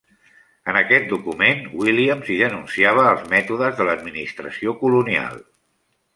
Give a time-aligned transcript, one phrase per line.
[0.71, 5.39] En aquest document, Williams hi denunciava els mètodes de l'administració colonial.